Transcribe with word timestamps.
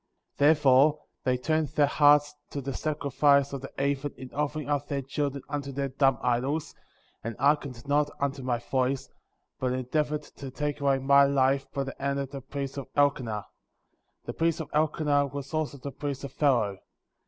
Therefore 0.37 1.03
they 1.25 1.37
turned 1.37 1.67
their 1.67 1.85
hearts 1.85 2.33
to 2.49 2.59
the 2.59 2.73
sacrifice 2.73 3.53
of 3.53 3.61
the 3.61 3.71
heathen 3.77 4.15
in 4.17 4.33
offering 4.33 4.67
up 4.67 4.87
their 4.87 5.03
children 5.03 5.43
unto 5.47 5.71
their 5.71 5.89
dumb 5.89 6.17
idols, 6.23 6.73
and 7.23 7.35
hearkened 7.37 7.87
not 7.87 8.09
unto 8.19 8.41
my 8.41 8.57
voice, 8.57 9.09
but 9.59 9.73
endeavored 9.73 10.23
to 10.23 10.49
take 10.49 10.79
away 10.81 10.97
my 10.97 11.25
life 11.25 11.71
by 11.71 11.83
the 11.83 11.95
hand 11.99 12.17
of 12.17 12.31
the 12.31 12.41
priest 12.41 12.77
of 12.77 12.91
Elkenah. 12.95 13.45
The 14.25 14.33
priest 14.33 14.59
of 14.59 14.71
Elke 14.73 15.01
nah 15.01 15.25
was 15.25 15.53
also 15.53 15.77
the 15.77 15.91
priest 15.91 16.23
of 16.23 16.33
Pharoah. 16.33 16.79